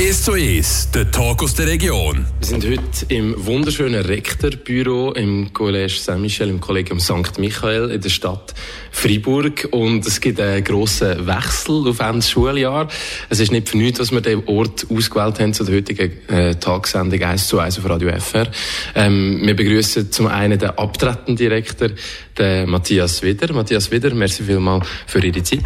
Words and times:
1 0.00 0.22
zu 0.22 0.32
1, 0.32 0.92
der 0.92 1.10
Talk 1.10 1.42
aus 1.42 1.52
der 1.52 1.66
Region. 1.66 2.24
Wir 2.38 2.46
sind 2.46 2.64
heute 2.64 3.04
im 3.08 3.34
wunderschönen 3.36 4.00
Rektorbüro 4.00 5.12
im 5.12 5.52
Collège 5.52 6.02
Saint-Michel, 6.02 6.48
im 6.48 6.58
Kollegium 6.58 6.98
St. 7.00 7.38
Michael 7.38 7.90
in 7.90 8.00
der 8.00 8.08
Stadt 8.08 8.54
Freiburg. 8.92 9.68
Und 9.72 10.06
es 10.06 10.22
gibt 10.22 10.40
einen 10.40 10.64
grossen 10.64 11.26
Wechsel 11.26 11.86
auf 11.86 12.00
Ende 12.00 12.22
Schuljahr. 12.22 12.88
Es 13.28 13.40
ist 13.40 13.52
nicht 13.52 13.68
für 13.68 13.76
nichts, 13.76 13.98
dass 13.98 14.10
wir 14.10 14.22
den 14.22 14.42
Ort 14.46 14.86
ausgewählt 14.90 15.38
haben 15.38 15.52
zu 15.52 15.64
der 15.64 15.76
heutigen 15.76 16.12
äh, 16.28 16.54
Tagessendung 16.54 17.22
1 17.22 17.48
zu 17.48 17.58
1 17.58 17.78
auf 17.78 17.86
Radio 17.86 18.08
FR. 18.08 18.46
Ähm, 18.94 19.42
wir 19.42 19.54
begrüßen 19.54 20.10
zum 20.10 20.28
einen 20.28 20.58
den 20.58 20.70
abtretenden 20.70 21.36
Direktor, 21.36 21.90
den 22.38 22.70
Matthias 22.70 23.22
Wider. 23.22 23.52
Matthias 23.52 23.90
Wider, 23.90 24.14
merci 24.14 24.44
vielmals 24.44 24.86
für 25.06 25.22
Ihre 25.22 25.42
Zeit. 25.42 25.60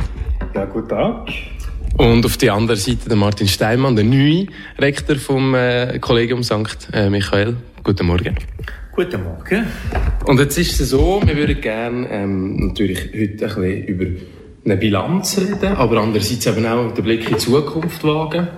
Ja, 0.56 0.64
guten 0.64 0.88
Tag. 0.88 1.28
Und 1.96 2.26
auf 2.26 2.36
der 2.38 2.54
anderen 2.54 2.80
Seite 2.80 3.08
der 3.08 3.16
Martin 3.16 3.46
Steinmann, 3.46 3.94
der 3.94 4.04
neue 4.04 4.46
Rektor 4.78 5.16
vom 5.16 5.54
äh, 5.54 5.98
Kollegium 6.00 6.42
St. 6.42 6.88
Äh, 6.92 7.08
Michael. 7.08 7.56
Guten 7.84 8.06
Morgen. 8.06 8.34
Guten 8.92 9.22
Morgen. 9.22 9.66
Und 10.26 10.40
jetzt 10.40 10.58
ist 10.58 10.80
es 10.80 10.90
so, 10.90 11.22
wir 11.24 11.36
würden 11.36 11.60
gerne 11.60 12.08
ähm, 12.10 12.68
natürlich 12.68 12.98
heute 13.14 13.14
ein 13.14 13.38
bisschen 13.38 13.86
über 13.86 14.06
eine 14.64 14.76
Bilanz 14.76 15.38
reden, 15.38 15.76
aber 15.76 16.00
andererseits 16.00 16.46
eben 16.46 16.66
auch 16.66 16.92
den 16.92 17.04
Blick 17.04 17.26
in 17.26 17.34
die 17.34 17.38
Zukunft 17.38 18.02
wagen. 18.02 18.48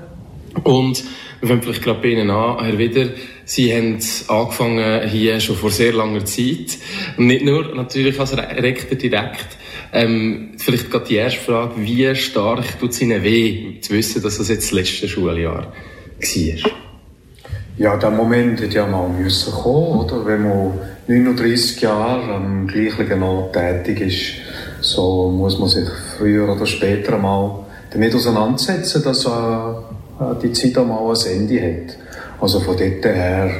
Und 0.62 1.04
wir 1.40 1.48
fangen 1.48 1.60
vielleicht 1.60 1.82
gerade 1.82 2.00
bei 2.00 2.08
Ihnen 2.08 2.30
an, 2.30 2.64
Herr 2.64 2.78
Wider. 2.78 3.08
Sie 3.44 3.74
haben 3.74 3.98
angefangen 4.28 5.08
hier 5.10 5.40
schon 5.40 5.56
vor 5.56 5.70
sehr 5.70 5.92
langer 5.92 6.24
Zeit. 6.24 6.78
Nicht 7.18 7.44
nur 7.44 7.74
natürlich 7.74 8.18
als 8.18 8.34
Rektor 8.34 8.96
direkt, 8.96 9.58
ähm, 9.96 10.52
vielleicht 10.58 10.90
gerade 10.90 11.06
die 11.06 11.16
erste 11.16 11.40
Frage, 11.40 11.74
wie 11.76 12.14
stark 12.14 12.78
tut 12.78 12.90
es 12.90 13.00
Ihnen 13.00 13.22
weh, 13.22 13.80
zu 13.80 13.94
wissen, 13.94 14.22
dass 14.22 14.38
das 14.38 14.48
jetzt 14.48 14.66
das 14.66 14.72
letzte 14.72 15.08
Schuljahr 15.08 15.54
war? 15.54 15.72
Ja, 17.78 17.96
der 17.96 18.10
Moment 18.10 18.60
hätte 18.60 18.76
ja 18.76 18.86
mal 18.86 19.08
müssen 19.08 19.52
kommen, 19.52 20.00
oder? 20.00 20.24
Wenn 20.24 20.42
man 20.42 20.72
39 21.08 21.80
Jahre 21.80 22.34
am 22.34 22.66
gleichen 22.66 23.22
Ort 23.22 23.54
tätig 23.54 24.00
ist, 24.00 24.84
so 24.84 25.30
muss 25.30 25.58
man 25.58 25.68
sich 25.68 25.88
früher 26.16 26.48
oder 26.54 26.66
später 26.66 27.18
mal 27.18 27.66
damit 27.90 28.14
auseinandersetzen, 28.14 29.02
dass 29.02 29.24
äh, 29.24 29.30
die 30.42 30.52
Zeit 30.52 30.76
einmal 30.78 31.14
ein 31.14 31.32
Ende 31.32 31.60
hat. 31.62 31.96
Also 32.40 32.60
von 32.60 32.76
dort 32.76 33.04
her 33.04 33.50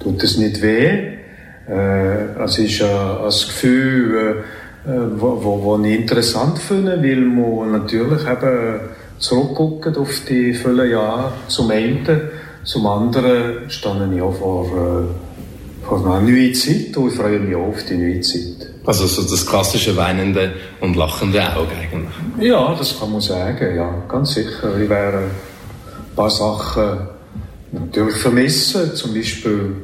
tut 0.00 0.22
es 0.22 0.38
nicht 0.38 0.60
weh. 0.60 1.14
Äh, 1.68 2.42
es 2.44 2.58
ist 2.58 2.80
äh, 2.80 2.84
ein 2.84 3.28
Gefühl, 3.28 4.16
äh, 4.16 4.63
wo, 4.86 5.42
wo, 5.42 5.62
wo 5.62 5.84
ich 5.84 6.00
interessant 6.00 6.58
finde, 6.58 7.02
weil 7.02 7.20
man 7.20 7.72
natürlich 7.72 8.26
eben 8.26 8.80
zurückguckt 9.18 9.96
auf 9.96 10.10
die 10.28 10.52
vielen 10.52 10.90
Jahre 10.90 11.32
zum 11.48 11.70
einen, 11.70 12.06
zum 12.64 12.86
anderen 12.86 13.70
stehe 13.70 14.10
ich 14.14 14.22
auch 14.22 14.34
vor, 14.34 14.64
äh, 14.66 15.86
vor 15.86 16.04
einer 16.04 16.20
neuen 16.20 16.54
Zeit 16.54 16.96
und 16.96 17.08
ich 17.08 17.14
freue 17.14 17.38
mich 17.38 17.54
auch 17.54 17.68
auf 17.68 17.84
die 17.84 17.96
neue 17.96 18.20
Zeit. 18.20 18.70
Also 18.86 19.06
so 19.06 19.22
das 19.22 19.46
klassische 19.46 19.96
weinende 19.96 20.52
und 20.80 20.96
lachende 20.96 21.40
Auge 21.56 21.72
eigentlich? 21.80 22.48
Ja, 22.50 22.74
das 22.74 22.98
kann 22.98 23.12
man 23.12 23.20
sagen, 23.20 23.76
ja, 23.76 24.02
ganz 24.08 24.34
sicher. 24.34 24.78
Ich 24.78 24.88
werde 24.88 25.18
ein 25.18 26.16
paar 26.16 26.28
Sachen 26.28 27.08
natürlich 27.72 28.16
vermissen, 28.16 28.94
zum 28.94 29.14
Beispiel 29.14 29.76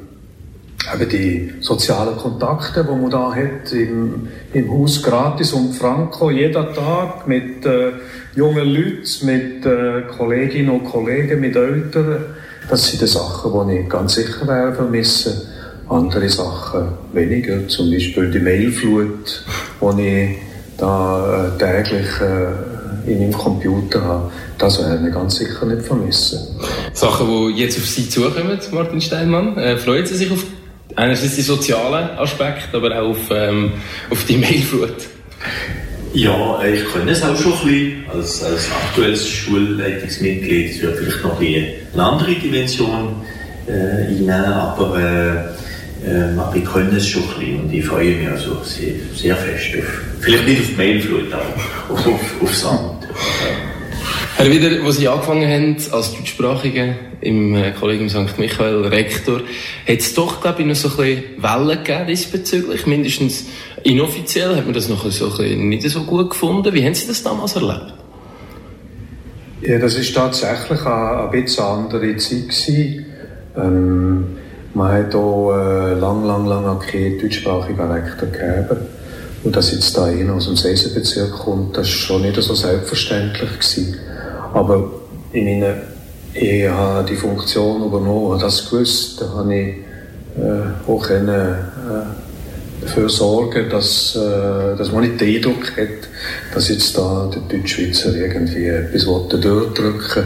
eben 0.95 1.09
die 1.09 1.53
sozialen 1.61 2.17
Kontakte, 2.17 2.85
die 2.85 3.01
man 3.01 3.11
da 3.11 3.35
hat, 3.35 3.73
im, 3.73 4.29
im 4.53 4.71
Haus 4.71 5.03
gratis 5.03 5.53
und 5.53 5.75
franco, 5.75 6.31
jeden 6.31 6.75
Tag 6.75 7.27
mit 7.27 7.65
äh, 7.67 7.93
jungen 8.35 8.69
Leuten, 8.69 9.27
mit 9.27 9.67
äh, 9.67 10.03
Kolleginnen 10.17 10.71
und 10.71 10.85
Kollegen, 10.85 11.41
mit 11.41 11.57
Eltern. 11.57 12.25
Das 12.69 12.89
sind 12.89 13.03
die 13.03 13.07
Sachen, 13.07 13.69
die 13.69 13.79
ich 13.79 13.89
ganz 13.89 14.15
sicher 14.15 14.47
werde 14.47 14.75
vermissen. 14.75 15.43
Andere 15.89 16.29
Sachen 16.29 16.89
weniger, 17.13 17.67
zum 17.67 17.91
Beispiel 17.91 18.31
die 18.31 18.39
Mailflut, 18.39 19.45
die 19.81 20.01
ich 20.01 20.39
da 20.79 21.47
äh, 21.47 21.59
täglich 21.59 22.07
äh, 22.21 23.11
in 23.11 23.19
meinem 23.19 23.33
Computer 23.33 24.03
habe. 24.03 24.31
Das 24.57 24.79
werde 24.79 25.09
ich 25.09 25.13
ganz 25.13 25.37
sicher 25.37 25.67
nicht 25.67 25.83
vermissen. 25.83 26.39
Sachen, 26.93 27.27
die 27.29 27.61
jetzt 27.61 27.77
auf 27.79 27.87
Sie 27.87 28.09
zukommen, 28.09 28.59
Martin 28.73 29.01
Steinmann, 29.01 29.57
äh, 29.59 29.77
freuen 29.77 30.07
Sie 30.07 30.17
sich 30.17 30.31
auf 30.31 30.45
einerseits 30.97 31.37
die 31.37 31.43
sozialen 31.43 32.11
Aspekte, 32.19 32.77
aber 32.77 33.01
auch 33.01 33.11
auf, 33.11 33.31
ähm, 33.31 33.73
auf 34.11 34.25
die 34.25 34.37
Mailflut. 34.37 34.95
Ja, 36.13 36.61
ich 36.65 36.85
kenne 36.93 37.13
es 37.13 37.23
auch 37.23 37.37
schon 37.37 37.53
ein 37.53 37.59
bisschen 37.65 38.05
als, 38.13 38.43
als 38.43 38.69
aktuelles 38.71 39.29
Schulleitungsmitglied. 39.29 40.73
Es 40.73 40.83
wird 40.83 40.99
vielleicht 40.99 41.23
noch 41.23 41.41
eine 41.41 42.03
andere 42.03 42.35
Dimension 42.35 43.23
äh, 43.69 44.09
einnehmen, 44.09 44.31
aber, 44.31 44.99
äh, 44.99 46.11
äh, 46.11 46.37
aber 46.37 46.57
ich 46.57 46.65
kenne 46.65 46.97
es 46.97 47.07
schon 47.07 47.23
ein 47.23 47.29
bisschen 47.39 47.61
und 47.61 47.73
ich 47.73 47.85
freue 47.85 48.17
mich 48.17 48.29
also 48.29 48.61
sehr, 48.65 48.95
sehr 49.15 49.37
fest 49.37 49.79
auf, 49.79 50.03
vielleicht 50.21 50.47
nicht 50.49 50.61
auf 50.63 50.77
Mailflut, 50.77 51.33
aber 51.33 51.95
auf, 51.95 52.07
auf, 52.07 52.43
auf 52.43 52.55
Sand. 52.57 52.90
Herr 54.41 54.51
Wieder, 54.51 54.83
wo 54.83 54.91
Sie 54.91 55.07
angefangen 55.07 55.47
haben 55.47 55.77
als 55.93 56.15
Deutschsprachige 56.15 56.97
im 57.21 57.55
äh, 57.55 57.73
Kollegium 57.73 58.09
St. 58.09 58.39
Michael, 58.39 58.87
Rektor, 58.87 59.41
hat 59.87 59.99
es 59.99 60.15
doch, 60.15 60.41
glaube 60.41 60.63
ich, 60.63 60.67
noch 60.67 60.75
so 60.75 60.89
ein 60.89 60.97
bisschen 60.97 61.43
Wellen 61.43 61.85
gegeben 61.85 62.07
diesbezüglich. 62.07 62.87
Mindestens 62.87 63.45
inoffiziell 63.83 64.57
hat 64.57 64.65
man 64.65 64.73
das 64.73 64.89
noch 64.89 65.05
so 65.11 65.27
ein 65.27 65.31
bisschen 65.31 65.69
nicht 65.69 65.91
so 65.91 66.05
gut 66.05 66.31
gefunden. 66.31 66.73
Wie 66.73 66.83
haben 66.83 66.95
Sie 66.95 67.07
das 67.07 67.23
damals 67.23 67.55
erlebt? 67.55 67.93
Ja, 69.61 69.79
das 69.79 69.97
ist 69.97 70.15
tatsächlich 70.15 70.87
eine, 70.87 71.25
ein 71.25 71.31
bisschen 71.33 71.65
andere 71.65 72.17
Zeit 72.17 72.49
gewesen. 72.49 73.05
Ähm, 73.59 74.25
man 74.73 74.91
hat 74.91 75.15
auch 75.15 75.53
äh, 75.53 75.93
lang, 75.99 76.25
lang, 76.25 76.47
lang 76.47 76.79
keinen 76.79 77.19
deutschsprachigen 77.19 77.93
Rektor 77.93 78.31
gegeben. 78.31 78.87
Und 79.45 79.55
dass 79.55 79.73
jetzt 79.73 79.95
da 79.99 80.07
einer 80.07 80.33
aus 80.33 80.47
dem 80.47 80.57
Seisenbezirk 80.57 81.31
kommt, 81.31 81.77
das 81.77 81.89
war 81.89 81.93
schon 81.93 82.23
nicht 82.23 82.41
so 82.41 82.55
selbstverständlich 82.55 83.51
gewesen. 83.51 83.99
Aber 84.53 84.91
in 85.33 85.45
meiner 85.45 85.75
ich 86.33 86.69
habe 86.69 87.09
die 87.09 87.17
Funktion 87.17 87.85
übernommen, 87.85 88.33
habe 88.33 88.43
das 88.43 88.71
gewusst, 88.71 89.21
da 89.21 89.29
habe 89.31 89.53
ich 89.53 89.75
äh, 90.39 90.89
auch 90.89 91.03
können, 91.03 91.29
äh, 91.29 92.83
dafür 92.83 93.09
sorgen, 93.09 93.69
dass, 93.69 94.15
äh, 94.15 94.77
dass 94.77 94.93
man 94.93 95.03
nicht 95.03 95.21
den 95.21 95.37
Eindruck 95.37 95.77
hat, 95.77 96.09
dass 96.55 96.69
jetzt 96.69 96.97
da 96.97 97.29
der 97.35 97.59
Deutschschweizer 97.59 98.15
irgendwie 98.15 98.67
etwas 98.67 99.05
durchdrücken 99.05 100.25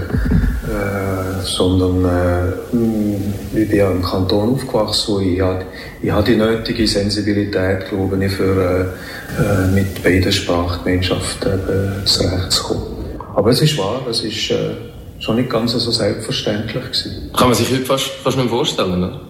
äh, 0.64 1.44
sondern 1.44 2.04
äh, 2.04 3.58
ich 3.58 3.68
bin 3.68 3.78
ja 3.78 3.90
im 3.90 4.02
Kanton 4.02 4.54
aufgewachsen 4.54 5.16
und 5.16 5.22
ich 5.22 5.40
habe, 5.40 5.64
ich 6.02 6.10
habe 6.10 6.24
die 6.24 6.36
nötige 6.36 6.86
Sensibilität, 6.86 7.88
glaube 7.88 8.24
ich, 8.24 8.32
für 8.32 8.92
äh, 9.38 9.42
äh 9.42 9.66
mit 9.74 10.02
beiden 10.02 10.32
Sprachgemeinschaften 10.32 11.52
äh, 11.52 12.04
zurechtzukommen. 12.04 12.93
Aber 13.34 13.50
es 13.50 13.60
ist 13.60 13.76
wahr, 13.76 14.00
es 14.08 14.22
ist 14.22 14.50
äh, 14.50 14.70
schon 15.18 15.36
nicht 15.36 15.50
ganz 15.50 15.72
so 15.72 15.90
selbstverständlich 15.90 16.84
gewesen. 16.84 17.30
Kann 17.36 17.48
man 17.48 17.56
sich 17.56 17.70
heute 17.70 17.84
fast, 17.84 18.06
fast 18.22 18.36
nicht 18.36 18.48
vorstellen, 18.48 19.04
oder? 19.04 19.20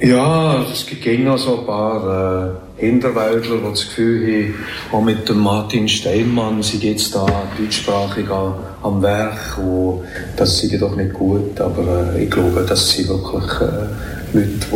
Ja, 0.00 0.62
es 0.70 0.84
gibt 0.84 1.06
noch 1.20 1.38
so 1.38 1.60
ein 1.60 1.66
paar 1.66 2.58
äh, 2.78 2.84
Hinterwäldler, 2.84 3.56
die 3.56 3.70
das 3.70 3.84
Gefühl 3.86 4.26
haben, 4.26 4.54
auch 4.92 5.02
mit 5.02 5.28
dem 5.28 5.38
Martin 5.38 5.88
Steinmann, 5.88 6.62
sie 6.62 6.78
jetzt 6.78 7.14
da 7.14 7.24
deutschsprachig 7.58 8.28
an, 8.28 8.54
am 8.82 9.00
Werk 9.00 9.58
und 9.58 10.02
das 10.36 10.58
sei 10.58 10.76
doch 10.76 10.94
nicht 10.94 11.14
gut, 11.14 11.58
aber 11.60 12.12
äh, 12.14 12.24
ich 12.24 12.30
glaube, 12.30 12.66
das 12.68 12.90
sind 12.90 13.08
wirklich 13.08 13.50
äh, 13.60 14.36
Leute, 14.36 14.66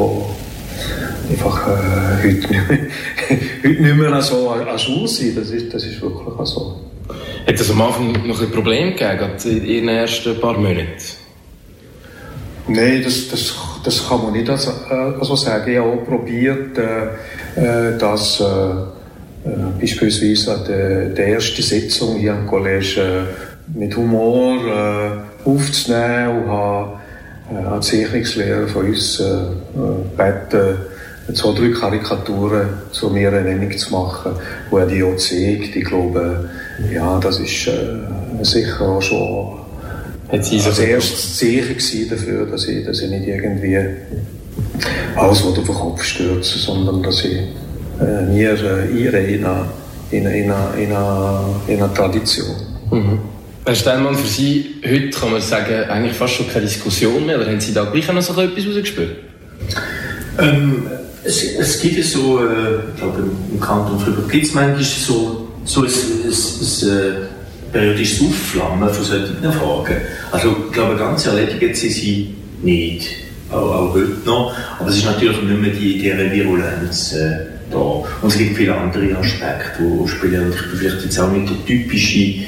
die 1.28 1.32
einfach 1.32 1.68
äh, 1.68 2.22
heute, 2.22 2.36
nicht 2.36 2.50
mehr, 2.50 2.78
heute 3.64 3.82
nicht 3.82 3.96
mehr 3.96 4.22
so 4.22 4.48
an, 4.48 4.66
an 4.66 4.78
Schule 4.78 5.08
sind, 5.08 5.36
das 5.36 5.50
ist, 5.50 5.74
das 5.74 5.84
ist 5.84 6.00
wirklich 6.00 6.48
so. 6.48 6.85
Hat 7.46 7.60
es 7.60 7.70
am 7.70 7.80
Anfang 7.80 8.26
noch 8.26 8.40
ein 8.40 8.50
Problem 8.50 8.96
gegeben, 8.96 9.32
in 9.44 9.86
den 9.86 9.88
ersten 9.88 10.40
paar 10.40 10.58
Monaten? 10.58 10.86
Nein, 12.68 13.00
das, 13.04 13.28
das, 13.28 13.54
das 13.84 14.08
kann 14.08 14.22
man 14.24 14.32
nicht 14.32 14.50
also, 14.50 14.72
also 14.90 15.36
sagen. 15.36 15.70
Ich 15.70 15.78
habe 15.78 15.88
auch 15.88 16.04
probiert, 16.04 16.76
äh, 16.76 17.90
äh 17.92 17.98
dass 17.98 18.40
äh, 18.40 18.44
äh, 18.44 19.80
beispielsweise 19.80 20.54
an 20.54 20.64
der, 20.66 21.08
der 21.10 21.28
ersten 21.28 21.62
Sitzung 21.62 22.16
hier 22.16 22.34
am 22.34 22.46
College 22.48 23.26
äh, 23.28 23.78
mit 23.78 23.96
Humor 23.96 24.56
äh, 24.66 25.48
aufzunehmen 25.48 26.42
und 26.42 26.48
habe 26.48 26.98
äh, 27.52 27.64
als 27.66 27.86
Zeichnungslehrer 27.86 28.66
von 28.66 28.86
uns 28.86 29.20
äh, 29.20 29.36
gebeten, 30.16 30.78
zwei, 31.34 31.52
drei 31.52 31.68
Karikaturen 31.70 32.68
zu 32.90 33.10
mir 33.10 33.28
Ernennung 33.28 33.76
zu 33.76 33.92
machen, 33.92 34.32
er 34.72 34.86
die 34.86 35.02
auch 35.02 35.16
zeigt. 35.16 35.76
Ich 35.76 35.84
glaube, 35.84 36.48
ja, 36.92 37.18
das 37.18 37.38
ist 37.38 37.66
äh, 37.68 38.44
sicher 38.44 38.80
auch 38.80 39.02
schon 39.02 39.58
das 40.30 40.78
erstes 40.78 41.38
Zeichen 41.38 42.08
dafür, 42.10 42.46
dass 42.46 42.66
ich, 42.66 42.84
dass 42.84 43.00
ich 43.00 43.10
nicht 43.10 43.26
irgendwie 43.26 43.78
alles 45.14 45.42
auf 45.42 45.54
den 45.54 45.64
Kopf 45.66 46.02
stürze, 46.02 46.58
sondern 46.58 47.02
dass 47.02 47.24
ich 47.24 47.38
äh, 48.00 48.22
mir 48.32 48.52
äh, 48.52 49.34
in 49.34 49.44
eine, 49.44 49.66
in, 50.10 50.26
eine, 50.26 50.36
in, 50.76 50.92
eine, 50.92 51.54
in 51.68 51.82
eine 51.82 51.94
Tradition. 51.94 52.56
Mhm. 52.90 53.18
Herr 53.64 53.74
Steinmann, 53.74 54.14
für 54.14 54.26
Sie 54.26 54.76
heute 54.84 55.10
kann 55.10 55.32
man 55.32 55.40
sagen, 55.40 55.90
eigentlich 55.90 56.16
fast 56.16 56.34
schon 56.34 56.48
keine 56.48 56.66
Diskussion 56.66 57.26
mehr, 57.26 57.36
oder 57.36 57.46
haben 57.46 57.60
Sie 57.60 57.72
da 57.72 57.84
gleich 57.84 58.06
noch 58.12 58.22
so 58.22 58.40
etwas 58.40 58.66
rausgespürt? 58.66 59.16
Ähm, 60.38 60.86
es, 61.24 61.42
es 61.42 61.80
gibt 61.80 62.04
so, 62.04 62.38
äh, 62.38 62.78
ich 62.94 63.00
glaube 63.00 63.24
im 63.52 63.60
Kanton 63.60 63.98
Fribourg 63.98 64.28
gibt 64.30 64.46
es 64.46 64.54
manchmal 64.54 64.84
so, 64.84 65.45
so 65.66 65.82
ein, 65.82 65.86
ein, 65.86 66.32
ein, 66.32 66.88
äh, 66.88 67.72
periodisches 67.72 68.26
Aufflammen 68.26 68.88
von 68.88 69.04
solchen 69.04 69.52
Fragen. 69.52 69.96
Also 70.32 70.56
ich 70.66 70.72
glaube, 70.72 70.96
ganz 70.96 71.26
erledigt 71.26 71.76
sie 71.76 71.88
sie 71.88 72.34
nicht, 72.62 73.08
auch, 73.50 73.56
auch 73.56 73.94
heute 73.94 74.16
noch, 74.24 74.54
aber 74.78 74.88
es 74.88 74.96
ist 74.96 75.04
natürlich 75.04 75.42
nicht 75.42 75.60
mehr 75.60 75.70
die, 75.70 75.98
die 75.98 76.32
Virulenz 76.32 77.12
äh, 77.12 77.38
da. 77.70 77.76
Und 77.76 78.28
es 78.28 78.38
gibt 78.38 78.56
viele 78.56 78.74
andere 78.74 79.16
Aspekte, 79.18 79.82
die 79.82 80.08
spielen, 80.08 80.46
und 80.46 80.54
ich 80.54 80.60
bin 80.62 80.78
vielleicht 80.78 81.04
jetzt 81.04 81.18
auch 81.18 81.30
nicht 81.30 81.50
der 81.50 81.66
typische 81.66 82.46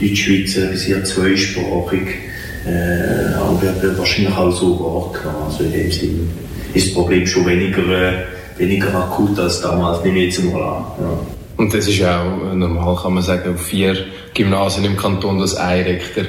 Deutschschweizer, 0.00 0.76
sehr 0.76 1.04
zweisprachig, 1.04 2.08
äh, 2.66 3.34
aber 3.34 3.60
wird 3.82 3.98
wahrscheinlich 3.98 4.34
auch 4.34 4.52
so 4.52 4.78
wahrgenommen. 4.78 5.46
Also 5.46 5.64
in 5.64 5.72
dem 5.72 5.90
Sinn 5.90 6.30
ist 6.72 6.86
das 6.86 6.94
Problem 6.94 7.26
schon 7.26 7.46
weniger, 7.46 7.82
äh, 7.82 8.12
weniger 8.56 8.94
akut 8.94 9.38
als 9.38 9.60
damals, 9.60 10.04
nehme 10.04 10.20
ich 10.20 10.36
jetzt 10.36 10.44
mal 10.44 10.62
an. 10.62 10.84
Ja. 11.00 11.39
Und 11.60 11.74
das 11.74 11.86
ist 11.88 12.02
auch 12.02 12.54
normal, 12.54 12.96
kann 12.96 13.12
man 13.12 13.22
sagen, 13.22 13.52
auf 13.52 13.60
vier 13.60 13.94
Gymnasien 14.32 14.82
im 14.86 14.96
Kanton, 14.96 15.38
dass 15.40 15.56
ein 15.56 15.84
Rektor 15.84 16.24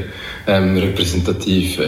ähm, 0.45 0.75
repräsentativ 0.75 1.79
äh, 1.79 1.85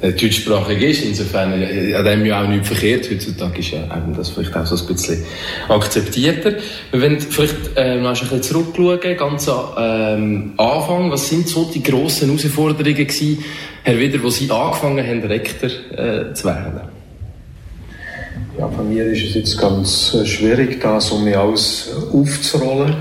äh, 0.00 0.12
deutschsprachig 0.12 0.80
ist. 0.80 1.04
Insofern, 1.04 1.60
äh, 1.60 1.92
an 1.92 2.04
dem 2.04 2.24
ja 2.24 2.40
auch 2.40 2.46
nichts 2.46 2.68
verkehrt. 2.68 3.10
Heutzutage 3.10 3.58
ist 3.58 3.72
ja 3.72 3.82
eben 3.96 4.14
das 4.16 4.28
vielleicht 4.28 4.56
auch 4.56 4.64
so 4.64 4.76
ein 4.76 4.94
bisschen 4.94 5.24
akzeptierter. 5.68 6.52
Wir 6.92 7.02
wollen 7.02 7.18
vielleicht 7.18 7.56
äh, 7.74 7.96
noch 7.96 8.10
ein 8.10 8.12
bisschen 8.12 8.44
zurückschauen, 8.44 9.16
ganz 9.16 9.48
am 9.48 9.64
ähm, 9.76 10.52
Anfang. 10.56 11.10
Was 11.10 11.30
sind 11.30 11.48
so 11.48 11.64
die 11.64 11.82
grossen 11.82 12.28
Herausforderungen 12.28 12.94
gewesen, 12.94 13.44
Herr 13.82 13.98
Wider, 13.98 14.22
wo 14.22 14.30
Sie 14.30 14.48
angefangen 14.48 15.04
haben, 15.04 15.22
Rektor 15.24 15.68
äh, 15.98 16.32
zu 16.32 16.44
werden? 16.44 16.91
Bei 18.76 18.82
mir 18.82 19.06
ist 19.06 19.24
es 19.24 19.34
jetzt 19.34 19.58
ganz 19.58 20.14
äh, 20.14 20.24
schwierig, 20.24 20.80
das 20.80 21.10
um 21.10 21.24
mich 21.24 21.36
alles 21.36 21.90
aufzurollen. 22.12 22.94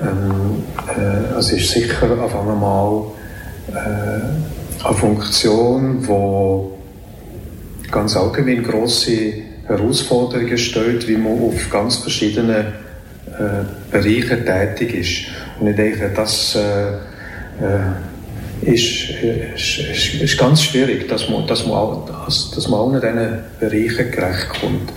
Ähm, 0.00 0.64
äh, 0.96 1.38
es 1.38 1.52
ist 1.52 1.70
sicher 1.70 2.18
auf 2.20 2.34
einmal 2.34 3.04
äh, 3.68 4.84
eine 4.84 4.94
Funktion, 4.94 6.02
die 6.02 7.90
ganz 7.90 8.16
allgemein 8.16 8.62
grosse 8.62 9.32
Herausforderungen 9.66 10.58
stellt, 10.58 11.06
wie 11.08 11.16
man 11.16 11.40
auf 11.40 11.70
ganz 11.70 11.96
verschiedenen 11.96 12.66
äh, 13.26 13.64
Bereichen 13.90 14.44
tätig 14.44 14.94
ist. 14.94 15.60
Und 15.60 15.68
ich 15.68 15.76
denke, 15.76 16.10
das 16.14 16.56
äh, 16.56 16.88
äh 17.64 18.15
ist, 18.62 19.10
ist, 19.54 20.14
ist, 20.20 20.38
ganz 20.38 20.62
schwierig, 20.62 21.08
dass 21.08 21.28
man, 21.28 21.46
dass 21.46 21.66
man, 21.66 21.98
dass, 22.06 22.50
dass 22.52 22.68
man 22.68 22.80
allen 22.80 23.00
diesen 23.00 23.38
Bereichen 23.60 24.10
gerecht 24.10 24.48
kommt. 24.60 24.92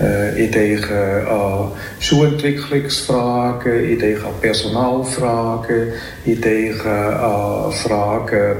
Äh, 0.00 0.44
ich 0.44 0.50
denke 0.50 1.26
an 1.28 1.72
Schulentwicklungsfragen, 2.00 3.92
ich 3.92 3.98
denke 3.98 4.26
an 4.26 4.34
Personalfragen, 4.40 5.92
ich 6.24 6.40
denke 6.40 6.90
an 6.90 7.72
Fragen, 7.72 8.56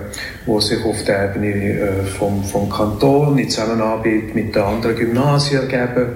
die 0.46 0.60
sich 0.60 0.84
auf 0.84 1.02
der 1.04 1.30
Ebene 1.30 1.80
äh, 1.80 2.04
vom, 2.04 2.44
vom 2.44 2.70
Kanton 2.70 3.36
in 3.38 3.50
Zusammenarbeit 3.50 4.34
mit 4.34 4.54
den 4.54 4.62
anderen 4.62 4.96
Gymnasien 4.96 5.68
ergeben, 5.68 6.12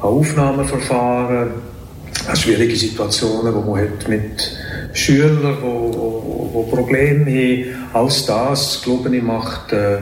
an 0.00 0.08
Aufnahmeverfahren, 0.08 1.50
an 2.28 2.36
schwierige 2.36 2.76
Situationen, 2.76 3.54
die 3.54 3.70
man 3.70 3.80
hat 3.80 4.08
mit 4.08 4.56
Schüler, 4.94 5.56
die, 5.60 5.90
die, 5.90 6.64
die 6.64 6.70
Probleme 6.74 7.26
haben. 7.26 7.90
Alles 7.92 8.26
das, 8.26 8.82
glaube 8.82 9.14
ich, 9.14 9.22
macht 9.22 9.72
äh, 9.72 9.96
äh, 9.96 10.00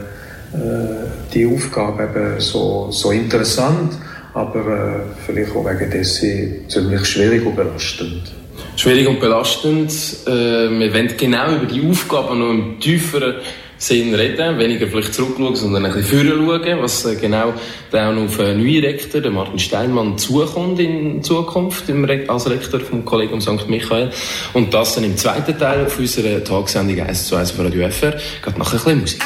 die 1.32 1.46
Aufgabe 1.46 2.04
eben 2.04 2.40
so, 2.40 2.90
so 2.90 3.10
interessant, 3.10 3.94
aber 4.34 4.60
äh, 4.60 5.00
vielleicht 5.26 5.56
auch 5.56 5.64
wegen 5.64 5.90
dessen 5.90 6.68
ziemlich 6.68 7.04
schwierig 7.06 7.44
und 7.44 7.56
belastend. 7.56 8.32
Schwierig 8.76 9.08
und 9.08 9.18
belastend. 9.18 9.90
Äh, 10.26 10.30
wir 10.30 10.92
wollen 10.94 11.14
genau 11.16 11.56
über 11.56 11.66
die 11.66 11.88
Aufgaben 11.88 12.38
noch 12.38 12.50
im 12.50 12.80
tieferen 12.80 13.36
Sinn 13.82 14.14
reden, 14.14 14.58
weniger 14.58 14.86
vielleicht 14.86 15.12
zurückschauen, 15.12 15.56
sondern 15.56 15.86
ein 15.86 15.92
bisschen 15.92 16.28
schauen, 16.28 16.80
was 16.80 17.04
äh, 17.04 17.16
genau 17.16 17.52
dann 17.90 18.16
auf 18.24 18.38
einen 18.38 18.62
neuen 18.62 18.84
Rektor, 18.84 19.20
den 19.20 19.32
Martin 19.32 19.58
Steinmann, 19.58 20.16
zukommt 20.16 20.78
in 20.78 21.20
Zukunft 21.22 21.84
als 22.28 22.48
Rektor 22.48 22.78
vom 22.78 23.04
Kollegium 23.04 23.40
St. 23.40 23.68
Michael. 23.68 24.10
Und 24.52 24.72
das 24.72 24.94
dann 24.94 25.02
im 25.02 25.16
zweiten 25.16 25.58
Teil 25.58 25.84
auf 25.86 25.98
unserer 25.98 26.44
Tagsendung 26.44 27.00
1 27.00 27.26
zu 27.26 27.34
1 27.34 27.50
von 27.50 27.66
Radio 27.66 27.88
FR. 27.88 28.12
Geht 28.12 28.56
nachher 28.56 28.86
ein 28.86 29.00
bisschen 29.00 29.00
Musik. 29.00 29.22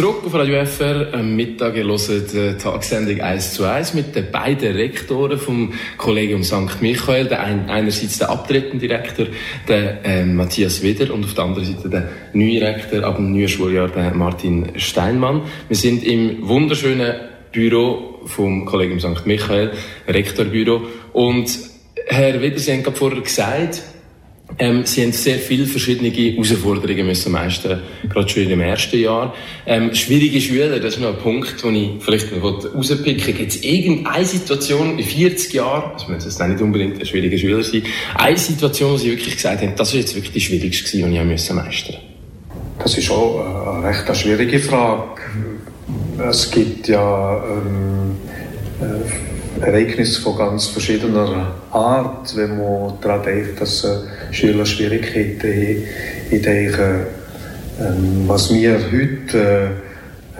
Zurück 0.00 0.24
auf 0.24 0.32
Radio 0.32 0.64
FR. 0.64 1.12
Am 1.12 1.36
Mittag 1.36 1.74
hört 1.74 2.32
die 2.32 2.56
Tagessendung 2.56 3.20
1 3.20 3.52
zu 3.52 3.64
1 3.64 3.92
mit 3.92 4.16
den 4.16 4.30
beiden 4.30 4.74
Rektoren 4.74 5.38
vom 5.38 5.74
Kollegium 5.98 6.42
St. 6.42 6.80
Michael. 6.80 7.26
Der 7.26 7.40
ein, 7.40 7.68
einerseits 7.68 8.16
der 8.16 8.30
abtretende 8.30 8.78
Direktor, 8.78 9.26
der 9.68 10.02
äh, 10.02 10.24
Matthias 10.24 10.82
Weder, 10.82 11.12
und 11.12 11.24
auf 11.24 11.34
der 11.34 11.44
anderen 11.44 11.66
Seite 11.66 11.90
der 11.90 12.08
neue 12.32 12.62
Rektor 12.62 13.04
ab 13.04 13.16
dem 13.16 13.30
neuen 13.30 13.48
Schuljahr, 13.48 13.88
der 13.88 14.14
Martin 14.14 14.72
Steinmann. 14.76 15.42
Wir 15.68 15.76
sind 15.76 16.02
im 16.02 16.48
wunderschönen 16.48 17.16
Büro 17.52 18.20
vom 18.24 18.64
Kollegium 18.64 19.00
St. 19.00 19.26
Michael, 19.26 19.72
Rektorbüro. 20.08 20.80
Und 21.12 21.58
Herr 22.06 22.40
Weder, 22.40 22.58
Sie 22.58 22.72
haben 22.72 22.82
gerade 22.82 22.96
vorher 22.96 23.20
gesagt, 23.20 23.82
ähm, 24.58 24.84
sie 24.84 25.02
haben 25.02 25.12
sehr 25.12 25.38
viele 25.38 25.66
verschiedene 25.66 26.10
Herausforderungen 26.10 27.06
müssen 27.06 27.32
meistern, 27.32 27.82
gerade 28.08 28.28
schon 28.28 28.48
dem 28.48 28.60
ersten 28.60 28.98
Jahr. 28.98 29.34
Ähm, 29.66 29.94
schwierige 29.94 30.40
Schüler, 30.40 30.78
das 30.80 30.94
ist 30.94 31.00
noch 31.00 31.14
ein 31.14 31.18
Punkt, 31.18 31.62
den 31.62 31.74
ich 31.74 31.90
vielleicht 32.00 32.32
noch 32.32 32.42
rauspicken. 32.42 33.34
Gibt 33.36 33.52
es 33.52 33.62
irgendeine 33.62 34.24
Situation 34.24 34.98
in 34.98 35.04
40 35.04 35.54
Jahren, 35.54 35.92
also 35.92 36.12
muss 36.12 36.24
jetzt 36.24 36.40
nicht 36.40 36.60
unbedingt 36.60 36.98
ein 36.98 37.06
schwieriger 37.06 37.38
Schüler 37.38 37.62
sein, 37.62 37.82
eine 38.16 38.36
Situation, 38.36 38.92
wo 38.92 38.96
sie 38.96 39.10
wirklich 39.10 39.36
gesagt 39.36 39.62
haben, 39.62 39.74
das 39.76 39.88
ist 39.90 39.94
jetzt 39.94 40.14
wirklich 40.14 40.32
die 40.32 40.40
schwierigste, 40.40 40.96
die 40.96 41.02
ich 41.02 41.24
müssen 41.24 41.56
meistern 41.56 41.96
Das 42.78 42.96
ist 42.98 43.10
auch 43.10 43.74
eine 43.76 43.88
recht 43.88 44.16
schwierige 44.16 44.58
Frage. 44.58 45.20
Es 46.28 46.50
gibt 46.50 46.88
ja 46.88 47.42
ähm, 47.44 48.16
äh, 48.80 49.29
Ereignisse 49.62 50.20
von 50.20 50.36
ganz 50.36 50.66
verschiedener 50.66 51.54
Art, 51.70 52.34
wenn 52.36 52.58
man 52.58 52.94
daran 53.00 53.22
denkt, 53.22 53.60
dass 53.60 53.84
äh, 53.84 53.98
Schüler 54.30 54.64
Schwierigkeiten 54.64 55.42
haben. 55.42 55.84
Ich 56.30 56.42
denke, 56.42 57.06
ähm, 57.80 58.24
was 58.26 58.52
wir 58.52 58.78
heute 58.92 59.38
äh, 59.38 59.90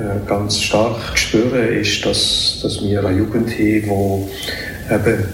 äh, 0.00 0.26
ganz 0.26 0.60
stark 0.60 1.18
spüren, 1.18 1.68
ist, 1.68 2.04
dass, 2.06 2.60
dass 2.62 2.82
wir 2.82 3.04
eine 3.04 3.18
Jugend 3.18 3.50
haben, 3.50 3.58
die 3.58 4.94
eben, 4.94 5.24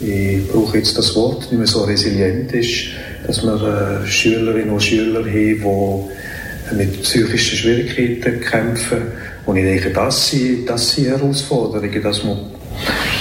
ich 0.00 0.48
brauche 0.48 0.78
jetzt 0.78 0.98
das 0.98 1.14
Wort, 1.14 1.42
nicht 1.42 1.52
mehr 1.52 1.66
so 1.66 1.84
resilient 1.84 2.52
ist, 2.52 2.88
dass 3.26 3.42
wir 3.42 4.02
Schülerinnen 4.06 4.70
und 4.70 4.82
Schüler 4.82 5.20
haben, 5.20 5.30
die 5.30 6.74
mit 6.74 7.02
psychischen 7.02 7.58
Schwierigkeiten 7.58 8.40
kämpfen. 8.40 9.02
Und 9.46 9.56
ich 9.56 9.64
denke, 9.64 9.90
das 9.90 10.30
sind, 10.30 10.68
das 10.68 10.90
sind 10.90 11.06
Herausforderungen, 11.06 12.02
dass 12.02 12.24
man, 12.24 12.38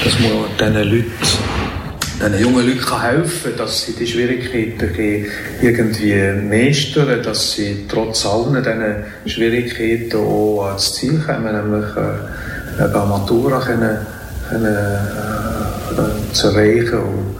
dass 0.05 0.19
man 0.19 0.31
diesen 0.59 0.91
Leuten 0.91 1.05
diesen 2.17 2.39
jungen 2.39 2.67
Leuten 2.67 3.01
helfen 3.01 3.49
kann, 3.49 3.57
dass 3.57 3.85
sie 3.85 3.93
die 3.93 4.05
Schwierigkeiten 4.07 5.25
irgendwie 5.61 6.15
meistern, 6.47 7.23
dass 7.23 7.53
sie 7.53 7.85
trotz 7.89 8.25
allen 8.25 8.63
diesen 8.63 9.33
Schwierigkeiten 9.33 10.17
auch 10.17 10.67
ans 10.67 10.93
Ziel 10.93 11.19
kommen, 11.25 11.55
nämlich 11.55 11.85
äh, 11.97 12.83
eine 12.83 13.05
Matura 13.05 13.59
können, 13.59 13.97
können, 14.49 14.75
äh, 14.75 16.33
zu 16.33 16.49
erreichen. 16.49 16.99
Und 16.99 17.35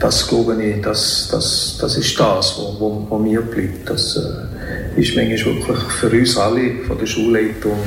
das 0.00 0.26
glaube 0.26 0.62
ich, 0.62 0.82
das, 0.82 1.28
das, 1.30 1.78
das 1.80 1.96
ist 1.96 2.18
das, 2.18 2.58
was 2.58 2.80
wo, 2.80 3.06
wo 3.08 3.18
mir 3.18 3.42
bleibt. 3.42 3.88
Das 3.88 4.16
äh, 4.16 5.00
ist 5.00 5.14
manchmal 5.14 5.56
wirklich 5.56 5.78
für 6.00 6.10
uns 6.10 6.36
alle 6.36 6.82
von 6.86 6.98
der 6.98 7.06
Schulleitung 7.06 7.78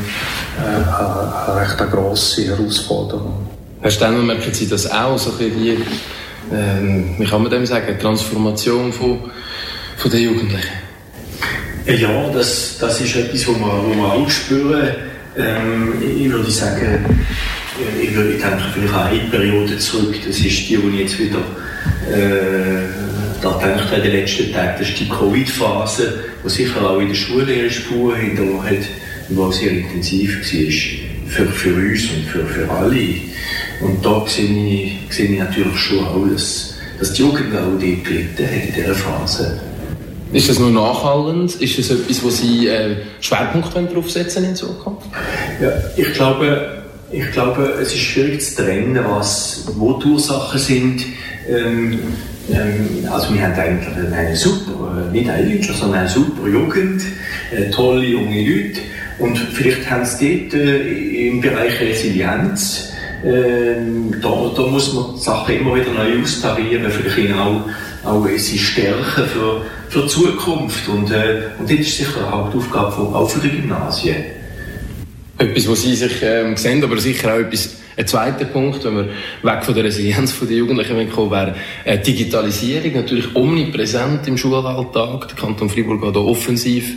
äh, 0.57 0.63
eine, 0.63 1.33
eine 1.47 1.61
recht 1.61 1.91
grosse 1.91 2.45
Herausforderung. 2.45 3.60
Herr 3.81 3.91
Stenner, 3.91 4.19
merken 4.19 4.53
Sie 4.53 4.67
das 4.69 4.89
auch, 4.91 5.17
so 5.17 5.31
ein 5.31 5.37
bisschen 5.37 5.83
ähm, 6.53 7.15
wie 7.17 7.25
kann 7.25 7.41
man 7.41 7.51
dem 7.51 7.65
sagen, 7.65 7.97
Transformation 7.99 8.91
von, 8.91 9.31
von 9.97 10.11
den 10.11 10.23
Jugendlichen? 10.23 10.69
Ja, 11.87 12.29
das, 12.29 12.77
das 12.79 13.01
ist 13.01 13.15
etwas, 13.15 13.47
wo 13.47 13.53
wir 13.53 14.03
auch 14.03 14.29
spüren. 14.29 14.89
Ähm, 15.37 15.93
ich 16.01 16.31
würde 16.31 16.51
sagen, 16.51 17.05
äh, 17.79 18.03
ich, 18.03 18.13
würde, 18.13 18.33
ich 18.33 18.41
denke 18.41 18.61
vielleicht 18.73 18.93
an 18.93 19.07
eine 19.07 19.19
Periode 19.31 19.77
zurück, 19.77 20.15
das 20.27 20.37
ist 20.37 20.69
die, 20.69 20.77
die 20.77 20.89
ich 20.93 20.99
jetzt 20.99 21.19
wieder 21.19 21.39
äh, 22.11 22.83
da 23.41 23.53
denke 23.53 23.95
in 23.95 24.03
den 24.03 24.11
letzten 24.11 24.53
Tagen, 24.53 24.75
das 24.77 24.89
ist 24.89 24.99
die 24.99 25.09
Covid-Phase, 25.09 26.19
die 26.45 26.49
sicher 26.49 26.87
auch 26.87 26.99
in 26.99 27.07
der 27.07 27.15
Schule 27.15 27.51
ihre 27.51 27.69
Spuren 27.69 28.19
hinterlassen 28.19 28.63
hat 28.63 28.85
und 29.29 29.53
die 29.53 29.57
sehr 29.57 29.71
intensiv 29.71 30.37
war 30.37 31.10
für, 31.31 31.45
für 31.45 31.73
uns 31.73 32.03
und 32.11 32.25
für, 32.29 32.45
für 32.45 32.69
alle. 32.69 33.15
Und 33.79 34.05
da 34.05 34.23
sehe 34.27 34.45
ich, 34.45 35.15
sehe 35.15 35.29
ich 35.29 35.39
natürlich 35.39 35.77
schon 35.77 36.05
auch, 36.05 36.27
dass, 36.31 36.75
dass 36.99 37.13
die 37.13 37.21
Jugend 37.21 37.55
auch 37.55 37.79
die 37.79 38.03
gelitten 38.03 38.45
hat 38.45 38.67
in 38.67 38.73
dieser 38.73 38.95
Phase. 38.95 39.59
Ist 40.33 40.49
das 40.49 40.59
nur 40.59 40.71
nachhallend? 40.71 41.55
Ist 41.55 41.77
das 41.77 41.89
etwas, 41.89 42.23
wo 42.23 42.29
Sie 42.29 42.67
äh, 42.67 42.95
Schwerpunkt 43.19 44.09
setzen 44.09 44.45
in 44.45 44.55
Zukunft? 44.55 45.07
Ja, 45.61 45.71
ich 45.97 46.13
glaube, 46.13 46.83
ich 47.11 47.29
glaube, 47.31 47.63
es 47.81 47.93
ist 47.93 47.99
schwierig 47.99 48.41
zu 48.41 48.63
trennen, 48.63 48.97
was, 49.09 49.65
wo 49.75 49.99
die 49.99 50.07
Ursachen 50.07 50.59
sind. 50.59 51.05
Ähm, 51.49 51.99
ähm, 52.49 53.07
also 53.11 53.33
wir 53.33 53.41
haben 53.41 53.53
eigentlich 53.53 54.13
eine, 54.13 54.35
super, 54.35 55.09
nicht 55.11 55.29
eine 55.29 55.63
sondern 55.63 56.01
eine 56.01 56.09
super 56.09 56.47
Jugend, 56.47 57.01
äh, 57.51 57.69
tolle 57.69 58.05
junge 58.05 58.41
Leute. 58.41 58.79
Und 59.21 59.37
vielleicht 59.37 59.89
haben 59.89 60.03
sie 60.03 60.49
dort 60.49 60.61
äh, 60.61 61.27
im 61.27 61.41
Bereich 61.41 61.79
Resilienz 61.79 62.91
ähm, 63.23 64.15
da, 64.19 64.51
da 64.55 64.63
muss 64.63 64.93
man 64.93 65.13
die 65.15 65.21
Sachen 65.21 65.59
immer 65.59 65.75
wieder 65.75 65.91
neu 65.91 66.21
austarieren, 66.21 66.91
vielleicht 66.91 67.33
auch, 67.33 67.61
auch 68.03 68.21
unsere 68.21 68.57
Stärken 68.57 69.25
für, 69.27 69.61
für 69.89 70.01
die 70.01 70.07
Zukunft. 70.07 70.87
Und, 70.87 71.11
äh, 71.11 71.43
und 71.59 71.69
das 71.69 71.79
ist 71.79 71.97
sicher 71.97 72.17
eine 72.17 72.31
Hauptaufgabe 72.31 72.95
auch 72.97 73.29
für 73.29 73.39
die 73.39 73.61
Gymnasien. 73.61 74.15
Etwas, 75.37 75.69
was 75.69 75.81
Sie 75.83 75.95
sich 75.95 76.13
ähm, 76.23 76.57
sehen, 76.57 76.83
aber 76.83 76.97
sicher 76.97 77.33
auch 77.33 77.39
etwas 77.39 77.80
ein 77.97 78.07
zweiter 78.07 78.45
Punkt, 78.45 78.83
wenn 78.85 78.95
wir 78.95 79.09
weg 79.43 79.63
von 79.63 79.73
der 79.73 79.83
Resilienz 79.83 80.39
der 80.39 80.57
Jugendlichen 80.57 81.09
kommen, 81.09 81.31
wäre 81.31 81.55
äh, 81.83 81.97
Digitalisierung. 81.97 82.93
Natürlich 82.93 83.35
omnipräsent 83.35 84.27
im 84.27 84.37
Schulalltag. 84.37 85.27
Der 85.27 85.37
Kanton 85.37 85.69
Fribourg 85.69 86.01
geht 86.01 86.13
hier 86.13 86.25
offensiv 86.25 86.93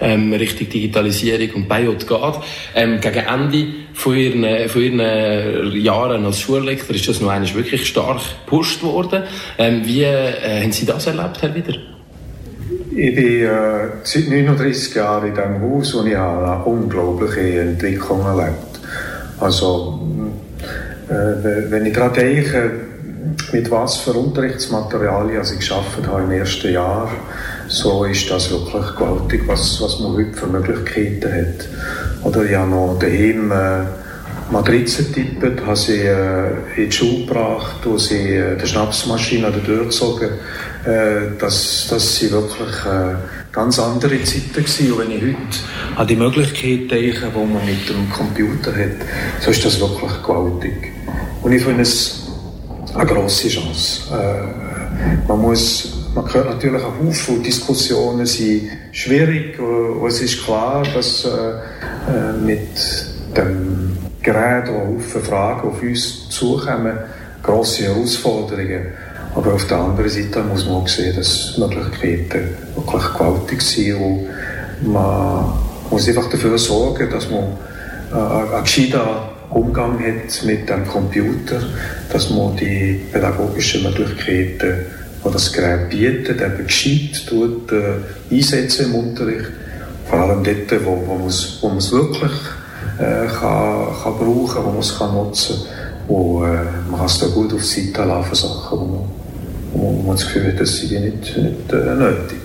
ähm, 0.00 0.32
Richtung 0.32 0.68
Digitalisierung 0.68 1.50
und 1.54 1.68
Biot 1.68 2.06
geht. 2.06 2.40
Ähm, 2.74 3.00
gegen 3.00 3.18
Ende 3.18 3.66
von 3.94 4.16
ihren, 4.16 4.68
von 4.68 4.82
ihren 4.82 5.76
Jahren 5.76 6.24
als 6.24 6.40
Schulleiter 6.40 6.94
ist 6.94 7.08
das 7.08 7.20
noch 7.20 7.30
einmal 7.30 7.54
wirklich 7.54 7.86
stark 7.86 8.20
gepusht 8.44 8.82
worden. 8.82 9.24
Ähm, 9.58 9.82
wie 9.84 10.02
äh, 10.02 10.62
haben 10.62 10.72
Sie 10.72 10.86
das 10.86 11.06
erlebt, 11.06 11.42
Herr 11.42 11.54
Wieder? 11.54 11.74
Ich 12.90 13.14
bin 13.14 13.42
äh, 13.42 13.88
seit 14.02 14.28
39 14.28 14.94
Jahren 14.94 15.28
in 15.28 15.34
diesem 15.34 15.60
Haus 15.60 15.94
und 15.94 16.08
ich 16.08 16.16
habe 16.16 16.50
eine 16.50 16.64
unglaubliche 16.64 17.60
Entwicklung 17.60 18.22
erlebt. 18.22 18.80
Also, 19.38 19.97
äh, 21.08 21.70
wenn 21.70 21.86
ich 21.86 21.94
daran 21.94 22.12
denke, 22.12 22.70
mit 23.52 23.70
was 23.70 23.98
für 23.98 24.12
Unterrichtsmaterialien 24.12 25.42
ich 25.42 25.58
geschafft 25.58 25.98
im 25.98 26.30
ersten 26.30 26.72
Jahr, 26.72 27.10
so 27.68 28.04
ist 28.04 28.30
das 28.30 28.50
wirklich 28.50 28.96
gewaltig, 28.96 29.42
was, 29.46 29.80
was 29.80 30.00
man 30.00 30.14
heute 30.14 30.32
für 30.32 30.46
Möglichkeiten 30.46 31.32
hat. 31.32 31.68
Oder 32.24 32.44
ich 32.44 32.54
habe 32.54 32.70
noch 32.70 32.98
daheim 32.98 33.52
äh, 33.52 33.84
Matrizen 34.50 35.12
getippt, 35.12 35.64
habe 35.66 35.76
sie 35.76 35.98
äh, 35.98 36.48
in 36.76 36.86
die 36.86 36.92
Schule 36.92 37.26
gebracht, 37.26 37.76
wo 37.84 37.98
sie 37.98 38.34
äh, 38.34 38.56
die 38.56 38.66
Schnapsmaschine 38.66 39.50
durchgezogen. 39.50 40.30
Äh, 40.84 41.36
das, 41.38 41.86
das 41.90 42.16
sind 42.16 42.32
wirklich 42.32 42.74
äh, 42.86 43.16
ganz 43.52 43.78
andere 43.78 44.22
Zeiten 44.24 44.52
gewesen. 44.54 44.92
Und 44.92 44.98
wenn 45.00 45.10
ich 45.10 45.22
heute 45.22 45.36
an 45.96 46.06
die 46.06 46.16
Möglichkeit 46.16 46.90
denke, 46.90 47.26
die 47.34 47.52
man 47.52 47.66
mit 47.66 47.88
dem 47.88 48.10
Computer 48.10 48.72
hat, 48.72 49.06
so 49.40 49.50
ist 49.50 49.64
das 49.64 49.80
wirklich 49.80 50.22
gewaltig. 50.22 50.97
Und 51.42 51.52
ich 51.52 51.62
finde 51.62 51.82
es 51.82 52.26
eine 52.94 53.06
grosse 53.06 53.48
Chance. 53.48 54.02
Äh, 54.12 55.28
man 55.28 55.40
muss 55.40 55.98
man 56.14 56.34
hört 56.34 56.50
natürlich 56.50 56.82
einen 56.82 57.06
Haufen 57.06 57.42
Diskussionen 57.42 58.26
sind 58.26 58.70
schwierig 58.92 59.58
und 59.58 60.08
es 60.08 60.20
ist 60.20 60.44
klar, 60.44 60.82
dass 60.94 61.24
äh, 61.24 61.28
äh 61.28 62.32
mit 62.44 62.68
dem 63.36 63.96
Gerät, 64.22 64.68
wo 64.68 64.96
Haufen 64.96 65.22
Fragen 65.22 65.68
auf 65.68 65.82
uns 65.82 66.28
zukommen, 66.30 66.98
grosse 67.42 67.84
Herausforderungen. 67.84 68.86
Aber 69.34 69.54
auf 69.54 69.66
der 69.66 69.78
anderen 69.78 70.10
Seite 70.10 70.42
muss 70.42 70.66
man 70.66 70.76
auch 70.76 70.88
sehen, 70.88 71.14
dass 71.14 71.56
Möglichkeiten 71.58 72.48
wirklich 72.74 73.12
gewaltig 73.12 73.62
sind 73.62 73.94
und 73.94 74.28
man 74.92 75.52
muss 75.90 76.08
einfach 76.08 76.28
dafür 76.28 76.58
sorgen, 76.58 77.08
dass 77.10 77.30
man 77.30 77.44
äh, 78.12 78.54
einen 78.54 78.64
gescheiten 78.64 79.00
Umgang 79.50 79.98
hat 79.98 80.44
mit 80.44 80.68
dem 80.68 80.86
Computer, 80.86 81.60
dass 82.12 82.30
man 82.30 82.56
die 82.56 83.00
pädagogischen 83.12 83.82
Möglichkeiten, 83.82 84.86
die 85.24 85.32
das 85.32 85.52
Gerät 85.52 85.88
bietet, 85.90 86.40
eben 86.40 86.66
gescheit 86.66 87.26
tut, 87.26 87.72
äh, 87.72 88.34
einsetzen 88.34 88.86
im 88.86 88.94
Unterricht. 88.94 89.50
Vor 90.08 90.20
allem 90.20 90.44
dort, 90.44 90.84
wo, 90.84 91.02
wo 91.06 91.14
man 91.16 91.28
es 91.28 91.58
wo 91.62 91.96
wirklich 91.96 92.32
äh, 92.98 93.26
kann, 93.26 93.86
kann 94.02 94.18
brauchen, 94.18 94.64
wo 94.64 94.70
man 94.70 94.80
es 94.80 95.00
nutzen 95.00 95.56
kann. 96.06 96.16
Äh, 96.16 96.90
man 96.90 96.98
kann 96.98 97.06
es 97.06 97.18
da 97.18 97.26
gut 97.28 97.52
auf 97.52 97.60
die 97.60 97.86
Seite 97.86 98.04
laufen, 98.04 98.34
Sachen, 98.34 98.78
wo 98.78 98.84
man, 98.84 99.04
wo 99.72 100.02
man 100.02 100.16
das 100.16 100.26
Gefühl 100.26 100.48
hat, 100.48 100.60
das 100.60 100.76
sind 100.76 100.92
nicht, 100.92 101.36
nicht 101.36 101.72
äh, 101.72 101.94
nötig. 101.94 102.38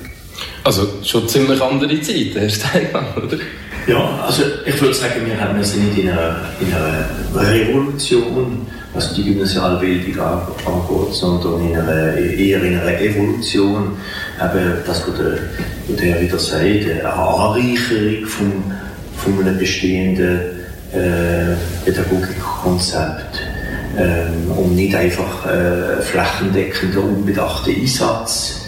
Also 0.63 0.88
schon 1.03 1.27
ziemlich 1.27 1.62
andere 1.62 2.00
Zeiten, 2.01 2.39
Herr 2.39 2.50
Steinmann, 2.50 3.05
oder? 3.17 3.38
Ja, 3.86 4.24
also 4.25 4.44
ich 4.66 4.82
würde 4.82 4.94
sagen, 4.94 5.25
wir, 5.25 5.40
haben, 5.40 5.62
sind 5.63 5.90
nicht 5.90 6.06
in 6.06 6.10
einer, 6.10 6.38
in 6.62 6.74
einer 6.74 7.52
Revolution, 7.52 8.66
was 8.94 9.13
die 9.13 9.25
Gymnasialbildung 9.25 10.20
angeht, 10.24 11.13
sondern 11.13 11.68
in 11.68 11.78
einer, 11.78 12.16
eher 12.16 12.63
in 12.63 12.80
einer 12.80 13.02
Evolution, 13.02 13.98
eben 14.42 14.74
das, 14.86 15.06
was 15.06 15.18
der, 15.18 15.38
was 15.88 15.98
der 15.98 16.22
wieder 16.22 16.40
sagt, 16.40 16.63
eine 16.63 17.13
Anreicherung 17.13 18.25
von, 18.25 18.63
von 19.18 19.46
einem 19.46 19.58
bestehenden 19.58 20.40
äh, 20.94 21.56
Pädagogikkonzept 21.84 23.42
ähm, 23.98 24.52
und 24.52 24.75
nicht 24.75 24.96
einfach 24.96 25.46
äh, 25.46 26.02
flächendeckender, 26.02 27.04
unbedachter 27.04 27.72
Einsatz 27.72 28.62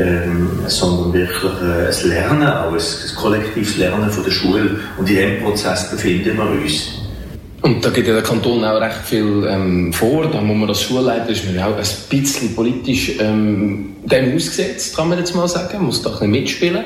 ähm, 0.00 0.60
sondern 0.66 1.12
wirklich 1.12 1.44
äh, 1.44 1.88
ein 1.88 2.08
Lernen, 2.08 2.48
auch 2.48 2.72
ein, 2.72 2.78
ein 2.78 3.16
kollektives 3.16 3.76
Lernen 3.76 4.10
von 4.10 4.24
der 4.24 4.30
Schule. 4.30 4.80
Und 4.96 5.08
in 5.08 5.16
diesem 5.16 5.42
Prozess 5.42 5.90
befinden 5.90 6.36
wir 6.36 6.50
uns. 6.50 7.00
Und 7.62 7.84
da 7.84 7.90
geht 7.90 8.06
ja 8.06 8.14
der 8.14 8.22
Kanton 8.22 8.64
auch 8.64 8.80
recht 8.80 9.04
viel 9.04 9.46
ähm, 9.46 9.92
vor. 9.92 10.26
Da 10.26 10.40
muss 10.40 10.56
man 10.56 10.68
als 10.70 10.80
Schulleiter 10.80 11.28
ist 11.28 11.44
man 11.44 11.62
auch 11.62 11.76
ein 11.76 11.84
bisschen 12.08 12.54
politisch 12.54 13.12
ähm, 13.20 13.96
dem 14.04 14.34
ausgesetzt, 14.34 14.96
kann 14.96 15.10
man 15.10 15.18
jetzt 15.18 15.34
mal 15.34 15.46
sagen. 15.46 15.84
Muss 15.84 16.00
da 16.00 16.08
ein 16.08 16.14
bisschen 16.14 16.30
mitspielen. 16.30 16.84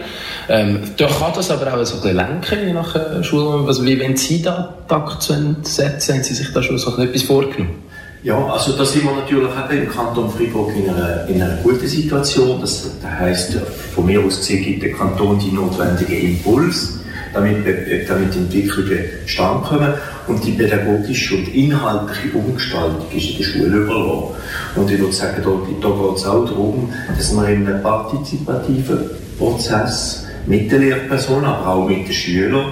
Ähm, 0.49 0.81
da 0.97 1.07
kann 1.07 1.33
das 1.37 1.51
aber 1.53 1.73
auch 1.73 1.85
so 1.85 1.97
ein 1.97 2.01
bisschen 2.03 2.17
lenken, 2.17 2.67
je 2.67 2.73
nach 2.73 2.95
äh, 2.97 3.23
Schule. 3.23 3.69
Wie 3.85 4.01
wenn 4.01 4.17
Sie 4.17 4.43
da 4.43 4.75
Takt 4.89 5.23
setzen, 5.23 6.15
haben 6.15 6.25
Sie 6.25 6.35
sich 6.35 6.53
da 6.53 6.61
schon 6.61 6.79
so 6.79 6.97
etwas 6.99 7.23
vorgenommen? 7.23 7.84
Ja, 8.25 8.43
also 8.47 8.73
da 8.73 8.87
sind 8.87 9.05
wir 9.05 9.13
natürlich 9.13 9.47
auch 9.47 9.71
im 9.71 9.87
Kanton 9.87 10.31
Freiburg 10.31 10.75
in 10.75 10.89
einer, 10.89 11.29
in 11.29 11.43
einer 11.43 11.57
guten 11.57 11.87
Situation. 11.87 12.59
Das, 12.59 12.91
das 13.03 13.11
heisst, 13.11 13.53
von 13.95 14.07
mir 14.07 14.25
aus 14.25 14.39
gesehen 14.39 14.65
gibt 14.65 14.83
der 14.83 14.93
Kanton 14.93 15.39
die 15.39 15.53
notwendigen 15.53 16.31
Impuls, 16.31 17.01
damit, 17.35 17.67
damit 18.09 18.35
Entwicklungen 18.35 19.05
stand 19.27 19.65
kommen. 19.65 19.93
Und 20.27 20.43
die 20.43 20.53
pädagogische 20.53 21.35
und 21.35 21.55
inhaltliche 21.55 22.35
Umgestaltung 22.35 23.05
ist 23.15 23.29
in 23.29 23.37
der 23.37 23.45
Schule 23.45 23.77
überlassen. 23.77 24.37
Und 24.75 24.91
ich 24.91 24.99
würde 24.99 25.13
sagen, 25.13 25.43
da, 25.45 25.51
da 25.51 25.95
geht 25.95 26.17
es 26.17 26.25
auch 26.25 26.47
darum, 26.47 26.91
dass 27.15 27.31
man 27.33 27.53
in 27.53 27.67
einem 27.67 27.83
partizipativen 27.83 29.01
Prozess 29.37 30.25
mit 30.47 30.73
der 30.73 30.79
Lehrperson, 30.79 31.45
aber 31.45 31.69
auch 31.69 31.87
mit 31.87 32.07
den 32.09 32.13
Schülern, 32.15 32.69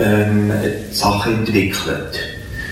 ähm, 0.00 0.50
Sachen 0.90 1.34
entwickelt. 1.34 2.18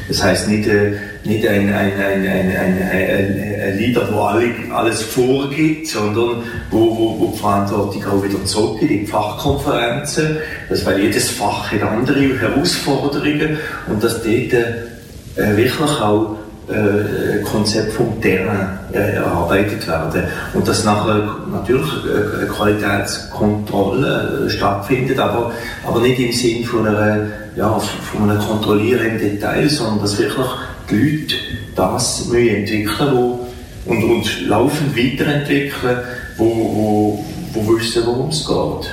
Das 0.09 0.23
heisst 0.25 0.49
nicht, 0.49 0.69
äh, 0.69 0.95
nicht 1.27 1.47
ein, 1.47 1.69
ein, 1.69 1.93
ein, 2.01 2.27
ein, 2.29 3.79
Leader, 3.79 4.09
wo 4.13 4.21
alle, 4.21 4.51
alles 4.73 5.03
vorgibt, 5.03 5.89
sondern 5.89 6.43
wo, 6.71 6.79
wo, 6.79 7.21
wo 7.21 7.33
die 7.33 7.39
Verantwortung 7.39 8.05
auch 8.07 8.23
wieder 8.23 8.43
zurückgeht 8.45 8.91
in 8.91 9.07
Fachkonferenzen, 9.07 10.39
dass 10.69 10.87
weil 10.87 11.01
jedes 11.01 11.31
Fach 11.31 11.71
hat 11.71 11.83
andere 11.83 12.39
Herausforderungen 12.39 13.59
und 13.89 14.03
dass 14.03 14.23
dort 14.23 14.27
äh, 14.27 15.57
wirklich 15.57 16.01
auch 16.01 16.37
äh, 16.69 17.43
Konzept 17.43 17.93
vom 17.93 18.21
Terrain 18.21 18.79
äh, 18.93 19.17
erarbeitet 19.17 19.87
werden. 19.87 20.25
Und 20.55 20.67
dass 20.67 20.85
nachher 20.85 21.37
natürlich 21.51 21.91
äh, 22.05 22.47
Qualitätskontrolle 22.47 24.47
äh, 24.47 24.51
stattfindet, 24.51 25.19
aber, 25.19 25.53
aber 25.87 26.01
nicht 26.01 26.19
im 26.19 26.33
Sinn 26.33 26.65
von 26.65 26.87
einer, 26.87 27.27
ja, 27.55 27.79
von 27.79 28.29
einem 28.29 28.41
Kontrollieren 28.41 29.07
im 29.07 29.19
Detail, 29.19 29.69
sondern 29.69 30.01
dass 30.01 30.19
wirklich 30.19 30.47
die 30.91 30.95
Leute 30.95 31.35
das 31.75 32.31
entwickeln 32.33 33.11
wo, 33.13 33.47
und, 33.87 34.03
und 34.03 34.49
laufend 34.49 34.97
weiterentwickeln, 34.97 35.99
wo, 36.37 36.45
wo, 36.45 37.25
wo 37.53 37.79
wissen, 37.79 38.03
worum 38.05 38.29
es 38.31 38.47
geht. 38.47 38.91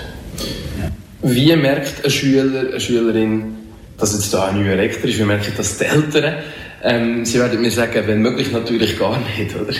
Wie 1.23 1.55
merkt 1.55 2.03
ein 2.03 2.11
Schüler, 2.11 2.69
eine 2.69 2.79
Schülerin, 2.79 3.55
dass 3.97 4.13
jetzt 4.13 4.33
da 4.33 4.47
ein 4.47 4.61
neuer 4.61 4.77
Rektor 4.77 5.09
ist? 5.09 5.17
Wie 5.17 5.23
merken 5.23 5.53
das 5.55 5.77
die 5.77 5.85
Eltern? 5.85 6.35
Ähm, 6.83 7.25
Sie 7.25 7.39
werden 7.39 7.61
mir 7.61 7.71
sagen, 7.71 8.03
wenn 8.05 8.21
möglich 8.21 8.51
natürlich 8.51 8.99
gar 8.99 9.17
nicht, 9.17 9.55
oder? 9.55 9.73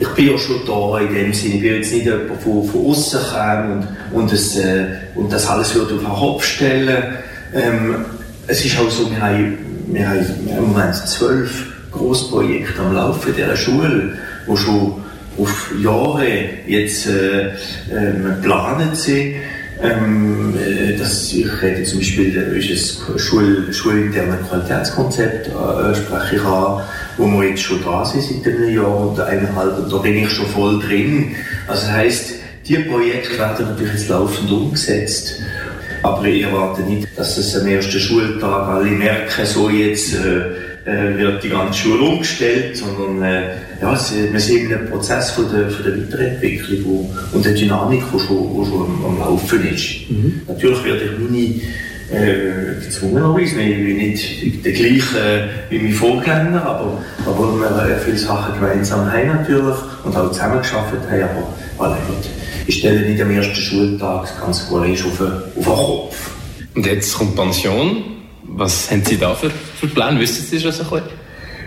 Ich 0.00 0.08
bin 0.08 0.30
ja 0.30 0.38
schon 0.38 0.64
da 0.66 0.98
in 1.00 1.14
dem 1.14 1.34
Sinne. 1.34 1.56
Ich 1.56 1.60
bin 1.60 1.74
jetzt 1.74 1.92
nicht 1.92 2.06
jemand 2.06 2.42
von, 2.42 2.66
von 2.66 2.86
außen 2.86 3.20
gekommen 3.20 3.86
und, 4.12 4.20
und, 4.22 4.32
das, 4.32 4.56
äh, 4.56 4.86
und 5.14 5.30
das 5.30 5.46
alles 5.46 5.74
würde 5.74 5.94
auf 5.96 6.00
den 6.00 6.08
Kopf 6.08 6.44
stellen. 6.44 7.14
Ähm, 7.54 8.06
es 8.46 8.64
ist 8.64 8.78
auch 8.78 8.90
so, 8.90 9.10
wir 9.10 9.20
haben, 9.20 9.58
wir 9.86 10.08
haben 10.08 10.26
im 10.48 10.72
Moment 10.72 10.94
zwölf 10.94 11.66
Großprojekte 11.92 12.80
am 12.80 12.94
Laufen 12.94 13.34
dieser 13.34 13.56
Schule, 13.56 14.18
die 14.46 14.56
schon 14.56 14.94
auf 15.38 15.72
Jahre 15.82 16.26
jetzt 16.66 17.06
äh, 17.06 17.50
ähm, 17.92 18.24
geplant 18.24 18.96
sind. 18.96 19.36
Ähm, 19.82 20.54
äh, 20.58 20.96
das, 20.96 21.32
ich 21.32 21.46
rede 21.62 21.82
zum 21.84 22.00
Beispiel 22.00 22.36
ist 22.36 23.00
ein 23.08 23.18
Schul, 23.18 23.72
schulinterne 23.72 24.38
Qualitätskonzept, 24.48 25.48
äh, 25.48 25.94
spreche 25.94 26.36
ich 26.36 26.44
an, 26.44 26.82
wo 27.16 27.26
wir 27.26 27.48
jetzt 27.48 27.62
schon 27.62 27.82
da 27.82 28.04
sind 28.04 28.22
seit 28.22 28.54
einem 28.54 28.74
Jahr 28.74 29.12
oder 29.12 29.26
eineinhalb, 29.26 29.78
und 29.78 29.92
da 29.92 29.96
bin 29.98 30.16
ich 30.16 30.30
schon 30.30 30.46
voll 30.46 30.80
drin. 30.80 31.34
Also 31.66 31.86
das 31.86 31.92
heisst, 31.92 32.34
die 32.66 32.76
Projekte 32.76 33.38
werden 33.38 33.66
natürlich 33.70 33.94
jetzt 33.94 34.08
laufend 34.08 34.50
umgesetzt. 34.50 35.40
Aber 36.02 36.24
ich 36.24 36.42
erwarte 36.42 36.82
nicht, 36.82 37.06
dass 37.16 37.36
es 37.36 37.58
am 37.58 37.66
ersten 37.66 38.00
Schultag 38.00 38.68
alle 38.68 38.90
merken, 38.90 39.44
so 39.44 39.68
jetzt 39.68 40.14
äh, 40.14 40.50
äh, 40.84 41.18
wird 41.18 41.44
die 41.44 41.50
ganze 41.50 41.78
Schule 41.78 42.02
umgestellt, 42.02 42.76
sondern 42.76 43.22
äh, 43.22 43.42
ja, 43.82 43.92
wir 43.92 44.40
sind 44.40 44.64
in 44.64 44.74
einem 44.74 44.90
Prozess 44.90 45.30
von 45.32 45.44
der, 45.52 45.68
von 45.70 45.84
der 45.84 45.98
Weiterentwicklung 45.98 46.84
wo, 46.84 47.10
und 47.32 47.44
der 47.44 47.52
Dynamik, 47.52 48.02
die 48.12 48.18
schon, 48.18 48.54
wo 48.54 48.64
schon 48.64 48.86
am, 48.86 49.04
am 49.04 49.18
Laufen 49.18 49.66
ist. 49.68 50.10
Mhm. 50.10 50.42
Natürlich 50.48 50.84
werde 50.84 51.04
ich 51.04 51.18
meine 51.18 51.60
äh, 52.10 52.84
gezwungenerweise, 52.84 53.60
ich 53.60 53.96
nicht 53.96 54.64
der 54.64 54.72
gleiche 54.72 55.18
äh, 55.18 55.48
wie 55.68 55.78
mein 55.78 55.92
Vorgänger, 55.92 56.64
aber, 56.64 56.98
aber 57.26 57.60
wir 57.60 57.96
viele 58.04 58.16
Sachen 58.16 58.54
gemeinsam 58.58 59.10
haben 59.12 59.28
natürlich 59.28 59.76
und 60.04 60.16
auch 60.16 60.32
zusammen 60.32 60.58
geschafft 60.58 60.94
haben, 61.10 61.22
aber 61.22 61.54
alle 61.78 61.96
ich 62.70 62.78
stelle 62.78 63.00
nicht 63.00 63.20
am 63.20 63.32
ersten 63.32 63.56
Schultag 63.56 64.22
das 64.22 64.40
ganze 64.40 64.68
College 64.68 65.02
auf, 65.06 65.20
auf 65.20 65.54
den 65.56 65.64
Kopf. 65.64 66.30
Und 66.76 66.86
jetzt 66.86 67.18
kommt 67.18 67.34
Pension. 67.34 68.04
Was 68.44 68.88
haben 68.92 69.02
Sie 69.04 69.18
da 69.18 69.34
für, 69.34 69.50
für 69.50 69.88
Pläne? 69.88 70.20
Wissen 70.20 70.44
Sie 70.44 70.60
schon 70.60 70.70
so 70.70 70.84
ein 70.84 70.90
bisschen? 70.90 71.08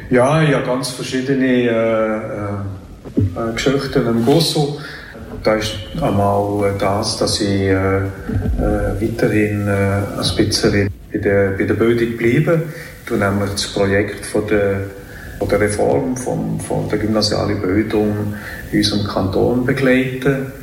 Ja, 0.09 0.41
ich 0.41 0.53
habe 0.53 0.65
ganz 0.65 0.91
verschiedene 0.91 1.45
äh, 1.45 2.15
äh, 3.17 3.53
Geschichten 3.53 4.07
im 4.07 4.25
Gosso. 4.25 4.79
Da 5.43 5.55
ist 5.55 5.73
einmal 6.01 6.73
das, 6.79 7.17
dass 7.17 7.41
ich 7.41 7.49
äh, 7.49 7.73
äh 7.75 8.05
weiterhin 9.01 9.67
äh, 9.67 9.71
ein 9.71 10.35
bisschen 10.37 10.89
bei 11.11 11.17
der, 11.17 11.49
bei 11.57 11.65
der 11.65 11.73
Bildung 11.73 12.17
bleibe. 12.17 12.61
Ich 13.05 13.11
nämlich 13.11 13.51
das 13.51 13.67
Projekt 13.67 14.25
von 14.25 14.47
der, 14.47 14.85
von 15.37 15.49
der 15.49 15.59
Reform 15.59 16.15
von, 16.15 16.61
von 16.61 16.87
der 16.87 16.99
gymnasialen 16.99 17.59
Bildung 17.61 18.35
in 18.71 18.77
unserem 18.77 19.05
Kanton 19.05 19.65
begleiten. 19.65 20.62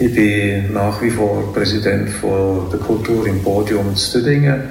Ich 0.00 0.14
bin 0.14 0.72
nach 0.72 1.02
wie 1.02 1.10
vor 1.10 1.52
Präsident 1.52 2.08
von 2.08 2.70
der 2.70 2.80
Kultur 2.80 3.26
im 3.26 3.42
Podium 3.42 3.94
zu 3.94 4.18
Tüdingen. 4.18 4.62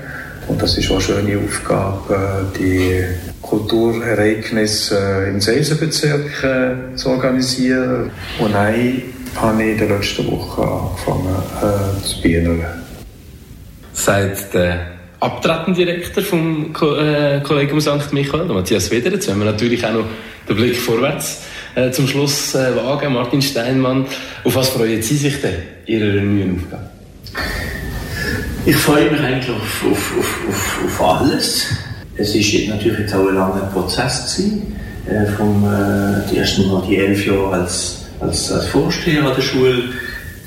Und 0.47 0.59
das 0.59 0.75
ist 0.75 0.89
auch 0.89 0.95
eine 0.95 1.01
schöne 1.01 1.37
Aufgabe, 1.37 2.51
die 2.59 3.03
Kulturereignisse 3.39 5.27
im 5.29 5.39
Seisenbezirk 5.39 6.43
äh, 6.43 6.95
zu 6.95 7.09
organisieren. 7.09 8.09
Und 8.39 8.55
dann 8.55 9.03
habe 9.35 9.63
ich 9.63 9.69
in 9.69 9.77
der 9.77 9.89
letzten 9.89 10.31
Woche 10.31 10.63
angefangen 10.63 11.35
äh, 11.61 12.03
zu 12.03 12.21
bienen. 12.23 12.65
Seit 13.93 14.51
der 14.51 14.79
abtretende 15.19 15.85
Direktor 15.85 16.23
vom 16.23 16.73
äh, 16.97 17.39
Kollegium 17.41 17.79
St. 17.79 18.11
Michael, 18.13 18.45
Matthias 18.45 18.89
Wederitz, 18.89 19.27
wenn 19.27 19.37
wir 19.37 19.45
natürlich 19.45 19.85
auch 19.85 19.93
noch 19.93 20.05
den 20.47 20.55
Blick 20.55 20.75
vorwärts 20.75 21.43
äh, 21.79 21.91
zum 21.91 22.07
Schluss 22.07 22.55
äh, 22.55 22.75
wagen. 22.75 23.13
Martin 23.13 23.41
Steinmann, 23.41 24.05
auf 24.43 24.55
was 24.55 24.69
freuen 24.69 25.01
Sie 25.01 25.15
sich 25.15 25.41
denn 25.41 25.55
Ihrer 25.85 26.21
neuen 26.21 26.59
Aufgabe? 26.59 26.89
Ich 28.65 28.75
freue 28.75 29.09
mich 29.09 29.21
eigentlich 29.21 29.49
auf, 29.49 29.85
auf, 29.89 30.13
auf, 30.17 30.79
auf, 30.85 31.21
alles. 31.21 31.67
Es 32.17 32.33
war 32.35 32.75
natürlich 32.75 32.99
jetzt 32.99 33.13
auch 33.13 33.27
ein 33.27 33.35
langer 33.35 33.69
Prozess 33.73 34.35
gewesen, 34.35 34.75
äh, 35.07 35.25
vom 35.37 35.63
äh, 35.65 36.29
die 36.29 36.37
ersten 36.37 36.67
Mal 36.67 36.83
die 36.87 36.97
elf 36.97 37.25
Jahre 37.25 37.61
als, 37.61 38.05
als, 38.19 38.51
als 38.51 38.67
Vorsteher 38.67 39.23
an 39.23 39.35
der 39.35 39.41
Schule. 39.41 39.83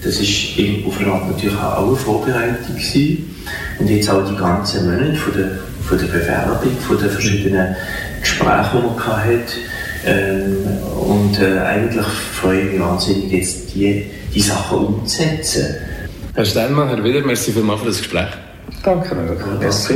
Das 0.05 0.19
war 0.19 0.89
auf 0.89 1.01
eine 1.01 1.13
Art 1.13 1.31
natürlich 1.31 1.57
auch 1.57 1.89
eine 1.89 1.97
Vorbereitung 1.97 2.75
gewesen. 2.77 3.35
Und 3.79 3.89
jetzt 3.89 4.11
auch 4.11 4.29
die 4.29 4.37
ganzen 4.37 4.91
Monate 4.91 5.17
von 5.17 5.33
der, 5.35 5.51
von 5.89 5.99
der 5.99 6.07
Bewerbung, 6.07 6.79
von 6.87 6.99
den 6.99 7.11
verschiedenen 7.11 7.75
Gesprächen, 8.21 8.81
die 8.83 8.99
man 8.99 9.25
hatte. 9.25 9.72
Ähm, 10.05 10.57
und 11.07 11.41
äh, 11.41 11.59
eigentlich 11.61 12.07
freue 12.07 12.61
ich 12.61 12.73
mich 12.73 12.81
wahnsinnig, 12.81 13.31
jetzt 13.31 13.75
die, 13.75 14.07
die 14.35 14.41
Sachen 14.41 14.79
umzusetzen. 14.79 15.77
Herr 16.35 16.45
Steinmann, 16.45 16.89
Herr 16.89 17.05
Wieder, 17.05 17.21
merci 17.25 17.53
vielmals 17.53 17.81
für 17.81 17.87
das 17.89 17.99
Gespräch. 17.99 18.29
Danke, 18.83 19.15
Merci. 19.61 19.95